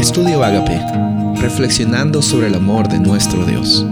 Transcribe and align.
Estudio 0.00 0.42
Agape, 0.42 0.80
reflexionando 1.42 2.22
sobre 2.22 2.46
el 2.46 2.54
amor 2.54 2.88
de 2.88 2.98
nuestro 2.98 3.44
Dios. 3.44 3.84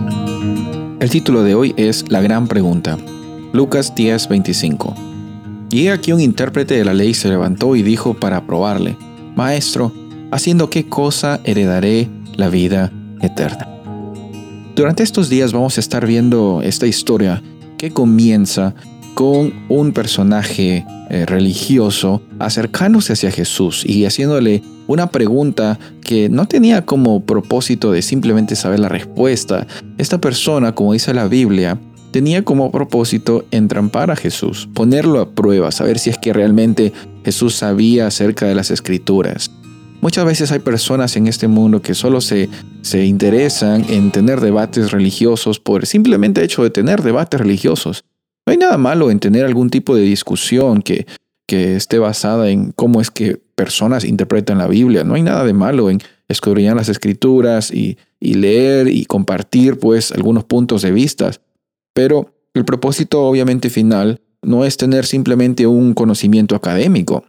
El 1.00 1.10
título 1.10 1.42
de 1.42 1.54
hoy 1.54 1.75
es 1.76 2.10
La 2.10 2.23
gran 2.23 2.49
pregunta. 2.49 2.96
Lucas 3.52 3.94
10:25. 3.94 4.94
Y 5.71 5.89
aquí 5.89 6.13
un 6.13 6.23
intérprete 6.23 6.79
de 6.79 6.86
la 6.86 6.94
ley 6.94 7.13
se 7.13 7.29
levantó 7.29 7.76
y 7.76 7.83
dijo 7.83 8.14
para 8.14 8.46
probarle, 8.46 8.96
Maestro, 9.36 9.93
¿haciendo 10.30 10.71
qué 10.71 10.89
cosa 10.89 11.41
heredaré 11.45 12.09
la 12.36 12.48
vida 12.48 12.90
eterna? 13.20 13.68
Durante 14.75 15.02
estos 15.02 15.29
días 15.29 15.52
vamos 15.52 15.77
a 15.77 15.80
estar 15.80 16.06
viendo 16.06 16.62
esta 16.62 16.86
historia 16.86 17.43
que 17.77 17.90
comienza 17.90 18.75
con 19.19 19.53
un 19.69 19.91
personaje 19.91 20.87
eh, 21.11 21.27
religioso 21.27 22.23
acercándose 22.39 23.14
hacia 23.14 23.32
Jesús 23.32 23.82
y 23.85 24.05
haciéndole 24.05 24.62
una 24.87 25.11
pregunta 25.11 25.77
que 26.03 26.29
no 26.29 26.46
tenía 26.46 26.86
como 26.86 27.27
propósito 27.27 27.91
de 27.91 28.03
simplemente 28.03 28.54
saber 28.54 28.79
la 28.79 28.89
respuesta. 28.89 29.67
Esta 29.99 30.21
persona, 30.21 30.72
como 30.77 30.93
dice 30.93 31.13
la 31.14 31.27
Biblia, 31.27 31.81
tenía 32.12 32.44
como 32.44 32.70
propósito 32.70 33.44
entrampar 33.50 34.12
a 34.12 34.14
Jesús, 34.14 34.68
ponerlo 34.72 35.19
a 35.19 35.30
prueba, 35.30 35.72
saber 35.72 35.98
si 35.98 36.10
es 36.10 36.19
que 36.19 36.32
realmente 36.32 36.92
Jesús 37.24 37.56
sabía 37.56 38.06
acerca 38.06 38.46
de 38.46 38.55
las 38.55 38.70
escrituras. 38.70 39.50
Muchas 40.00 40.27
veces 40.27 40.52
hay 40.52 40.60
personas 40.60 41.16
en 41.16 41.27
este 41.27 41.48
mundo 41.48 41.82
que 41.82 41.94
solo 41.94 42.20
se, 42.20 42.48
se 42.82 43.05
interesan 43.05 43.84
en 43.88 44.12
tener 44.12 44.41
debates 44.41 44.92
religiosos 44.92 45.58
por 45.58 45.86
simplemente 45.86 46.44
hecho 46.44 46.62
de 46.62 46.70
tener 46.70 47.02
debates 47.02 47.41
religiosos. 47.41 48.05
No 48.48 48.52
hay 48.52 48.56
nada 48.56 48.78
malo 48.78 49.10
en 49.10 49.20
tener 49.20 49.44
algún 49.44 49.68
tipo 49.68 49.94
de 49.94 50.00
discusión 50.00 50.80
que, 50.80 51.06
que 51.46 51.76
esté 51.76 51.98
basada 51.98 52.48
en 52.48 52.72
cómo 52.72 53.02
es 53.02 53.10
que 53.10 53.36
personas 53.54 54.04
interpretan 54.04 54.56
la 54.56 54.66
Biblia. 54.66 55.04
No 55.04 55.16
hay 55.16 55.22
nada 55.22 55.44
de 55.44 55.52
malo 55.52 55.90
en 55.90 56.00
escudriñar 56.28 56.74
las 56.74 56.88
escrituras 56.88 57.70
y, 57.70 57.98
y 58.18 58.32
leer 58.32 58.88
y 58.88 59.05
compartir 59.05 59.78
pues 59.78 60.12
algunos 60.12 60.44
puntos 60.44 60.80
de 60.80 60.92
vista. 60.92 61.30
Pero 61.92 62.32
el 62.55 62.64
propósito 62.64 63.22
obviamente 63.22 63.68
final 63.68 64.22
no 64.40 64.64
es 64.64 64.78
tener 64.78 65.05
simplemente 65.05 65.66
un 65.66 65.92
conocimiento 65.92 66.56
académico. 66.56 67.27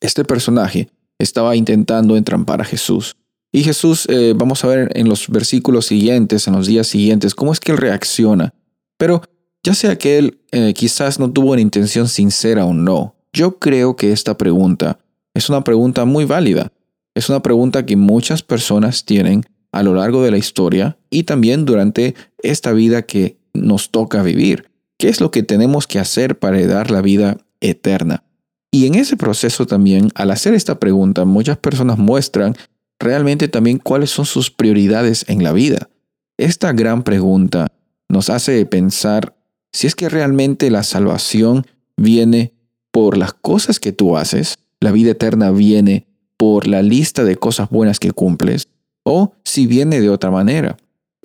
Este 0.00 0.24
personaje 0.24 0.88
estaba 1.18 1.54
intentando 1.54 2.16
entrampar 2.16 2.62
a 2.62 2.64
Jesús. 2.64 3.14
Y 3.52 3.62
Jesús, 3.62 4.06
eh, 4.08 4.32
vamos 4.34 4.64
a 4.64 4.68
ver 4.68 4.90
en 4.94 5.06
los 5.06 5.28
versículos 5.28 5.84
siguientes, 5.84 6.48
en 6.48 6.54
los 6.54 6.66
días 6.66 6.86
siguientes, 6.86 7.34
cómo 7.34 7.52
es 7.52 7.60
que 7.60 7.72
él 7.72 7.78
reacciona. 7.78 8.54
Pero 8.96 9.20
ya 9.66 9.74
sea 9.74 9.98
que 9.98 10.16
él 10.16 10.38
eh, 10.52 10.74
quizás 10.74 11.18
no 11.18 11.32
tuvo 11.32 11.50
una 11.50 11.60
intención 11.60 12.06
sincera 12.06 12.64
o 12.64 12.72
no, 12.72 13.16
yo 13.32 13.58
creo 13.58 13.96
que 13.96 14.12
esta 14.12 14.38
pregunta 14.38 15.00
es 15.34 15.48
una 15.50 15.64
pregunta 15.64 16.04
muy 16.04 16.24
válida. 16.24 16.70
Es 17.16 17.28
una 17.28 17.42
pregunta 17.42 17.84
que 17.84 17.96
muchas 17.96 18.44
personas 18.44 19.04
tienen 19.04 19.42
a 19.72 19.82
lo 19.82 19.94
largo 19.94 20.22
de 20.22 20.30
la 20.30 20.38
historia 20.38 20.98
y 21.10 21.24
también 21.24 21.64
durante 21.64 22.14
esta 22.38 22.72
vida 22.72 23.02
que 23.02 23.38
nos 23.54 23.90
toca 23.90 24.22
vivir. 24.22 24.70
¿Qué 24.98 25.08
es 25.08 25.20
lo 25.20 25.32
que 25.32 25.42
tenemos 25.42 25.88
que 25.88 25.98
hacer 25.98 26.38
para 26.38 26.64
dar 26.64 26.92
la 26.92 27.02
vida 27.02 27.38
eterna? 27.60 28.22
Y 28.70 28.86
en 28.86 28.94
ese 28.94 29.16
proceso 29.16 29.66
también, 29.66 30.10
al 30.14 30.30
hacer 30.30 30.54
esta 30.54 30.78
pregunta, 30.78 31.24
muchas 31.24 31.58
personas 31.58 31.98
muestran 31.98 32.54
realmente 33.00 33.48
también 33.48 33.78
cuáles 33.78 34.10
son 34.10 34.26
sus 34.26 34.52
prioridades 34.52 35.24
en 35.28 35.42
la 35.42 35.52
vida. 35.52 35.90
Esta 36.38 36.72
gran 36.72 37.02
pregunta 37.02 37.66
nos 38.08 38.30
hace 38.30 38.64
pensar 38.64 39.35
si 39.76 39.86
es 39.86 39.94
que 39.94 40.08
realmente 40.08 40.70
la 40.70 40.82
salvación 40.82 41.66
viene 41.98 42.54
por 42.90 43.18
las 43.18 43.34
cosas 43.34 43.78
que 43.78 43.92
tú 43.92 44.16
haces, 44.16 44.56
la 44.80 44.90
vida 44.90 45.10
eterna 45.10 45.50
viene 45.50 46.06
por 46.38 46.66
la 46.66 46.80
lista 46.80 47.24
de 47.24 47.36
cosas 47.36 47.68
buenas 47.68 48.00
que 48.00 48.12
cumples, 48.12 48.68
o 49.04 49.34
si 49.44 49.66
viene 49.66 50.00
de 50.00 50.08
otra 50.08 50.30
manera. 50.30 50.78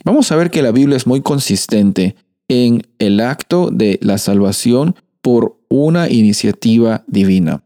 Vamos 0.04 0.34
a 0.34 0.36
ver 0.36 0.52
que 0.52 0.62
la 0.62 0.74
Biblia 0.74 0.98
es 0.98 1.08
muy 1.08 1.22
consistente 1.22 2.18
en 2.50 2.86
el 3.00 3.22
acto 3.22 3.70
de 3.72 4.00
la 4.02 4.18
salvación 4.18 4.96
por 5.22 5.58
una 5.70 6.10
iniciativa 6.10 7.06
divina. 7.08 7.64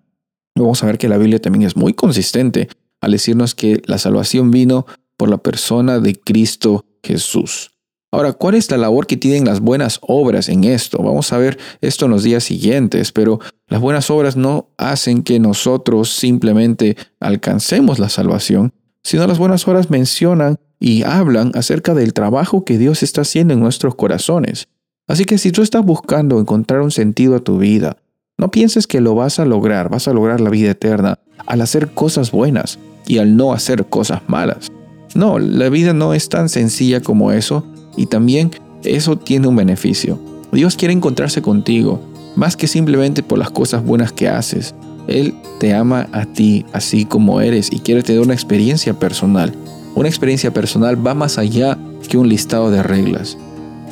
Vamos 0.56 0.84
a 0.84 0.86
ver 0.86 1.00
que 1.00 1.10
la 1.10 1.18
Biblia 1.18 1.42
también 1.42 1.64
es 1.64 1.76
muy 1.76 1.96
consistente 1.96 2.68
al 3.02 3.14
decirnos 3.14 3.56
que 3.56 3.82
la 3.88 3.98
salvación 3.98 4.52
vino 4.52 4.86
por 5.18 5.30
la 5.30 5.40
persona 5.40 5.98
de 5.98 6.14
Cristo 6.14 6.86
Jesús. 7.02 7.75
Ahora, 8.16 8.32
¿cuál 8.32 8.56
es 8.56 8.72
la 8.72 8.78
labor 8.78 9.08
que 9.08 9.18
tienen 9.18 9.44
las 9.44 9.60
buenas 9.60 10.00
obras 10.02 10.48
en 10.48 10.64
esto? 10.64 11.04
Vamos 11.04 11.34
a 11.34 11.38
ver 11.38 11.58
esto 11.82 12.06
en 12.06 12.12
los 12.12 12.24
días 12.24 12.46
siguientes, 12.46 13.12
pero 13.12 13.42
las 13.68 13.82
buenas 13.82 14.10
obras 14.10 14.38
no 14.38 14.70
hacen 14.78 15.22
que 15.22 15.38
nosotros 15.38 16.12
simplemente 16.12 16.96
alcancemos 17.20 18.00
la 18.00 18.08
salvación, 18.08 18.72
sino 19.04 19.28
las 19.28 19.38
buenas 19.38 19.68
obras 19.68 19.90
mencionan 19.90 20.60
y 20.80 21.04
hablan 21.04 21.52
acerca 21.56 21.94
del 21.94 22.14
trabajo 22.14 22.64
que 22.64 22.78
Dios 22.78 23.04
está 23.04 23.24
haciendo 23.24 23.54
en 23.54 23.60
nuestros 23.60 23.96
corazones. 23.96 24.70
Así 25.10 25.26
que 25.26 25.38
si 25.38 25.52
tú 25.52 25.62
estás 25.62 25.84
buscando 25.84 26.40
encontrar 26.40 26.80
un 26.80 26.92
sentido 26.92 27.36
a 27.36 27.44
tu 27.44 27.58
vida, 27.58 27.98
no 28.38 28.50
pienses 28.50 28.88
que 28.88 29.02
lo 29.02 29.14
vas 29.16 29.40
a 29.40 29.46
lograr, 29.46 29.90
vas 29.90 30.08
a 30.08 30.14
lograr 30.14 30.40
la 30.40 30.52
vida 30.52 30.72
eterna 30.72 31.20
al 31.48 31.60
hacer 31.60 31.90
cosas 31.90 32.32
buenas 32.32 32.80
y 33.08 33.18
al 33.18 33.36
no 33.36 33.52
hacer 33.52 33.88
cosas 33.88 34.22
malas. 34.28 34.72
No, 35.16 35.38
la 35.38 35.68
vida 35.68 35.92
no 35.92 36.14
es 36.14 36.30
tan 36.30 36.48
sencilla 36.48 37.02
como 37.02 37.34
eso 37.34 37.66
y 37.98 38.08
también 38.08 38.52
eso 38.84 39.18
tiene 39.18 39.48
un 39.48 39.56
beneficio. 39.56 40.20
Dios 40.52 40.76
quiere 40.76 40.94
encontrarse 40.94 41.42
contigo, 41.42 42.00
más 42.36 42.56
que 42.56 42.68
simplemente 42.68 43.24
por 43.24 43.40
las 43.40 43.50
cosas 43.50 43.84
buenas 43.84 44.12
que 44.12 44.30
haces. 44.30 44.76
Él 45.08 45.34
te 45.60 45.74
ama 45.74 46.08
a 46.12 46.26
ti 46.26 46.66
así 46.74 47.06
como 47.06 47.42
eres 47.42 47.72
y 47.72 47.80
quiere 47.80 48.04
tener 48.04 48.22
una 48.22 48.34
experiencia 48.34 48.98
personal. 48.98 49.54
Una 49.96 50.10
experiencia 50.10 50.54
personal 50.54 51.06
va 51.06 51.14
más 51.14 51.38
allá 51.38 51.78
que 52.08 52.18
un 52.18 52.30
listado 52.30 52.72
de 52.72 52.84
reglas. 52.84 53.38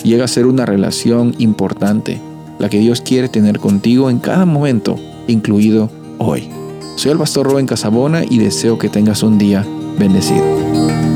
Llega 0.03 0.25
a 0.25 0.27
ser 0.27 0.47
una 0.47 0.65
relación 0.65 1.35
importante, 1.37 2.19
la 2.59 2.69
que 2.69 2.79
Dios 2.79 3.01
quiere 3.01 3.29
tener 3.29 3.59
contigo 3.59 4.09
en 4.09 4.19
cada 4.19 4.45
momento, 4.45 4.97
incluido 5.27 5.89
hoy. 6.17 6.49
Soy 6.95 7.11
el 7.11 7.17
pastor 7.17 7.47
Rubén 7.47 7.65
Casabona 7.65 8.23
y 8.23 8.37
deseo 8.37 8.77
que 8.77 8.89
tengas 8.89 9.23
un 9.23 9.37
día 9.37 9.65
bendecido. 9.97 11.12